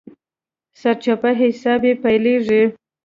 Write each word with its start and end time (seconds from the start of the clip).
سرچپه 0.79 1.29
حساب 1.41 1.81
يې 1.87 1.93
پيلېږي. 2.03 2.63